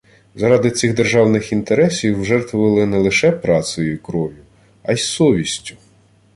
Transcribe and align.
Заради 0.35 0.71
цих 0.71 0.93
«державних 0.95 1.51
інтересів» 1.51 2.25
жертвували– 2.25 2.85
не 2.85 2.97
лише 2.97 3.31
працею 3.31 3.93
і 3.93 3.97
кров'ю, 3.97 4.37
а 4.83 4.93
й 4.93 4.97
совістю 4.97 5.75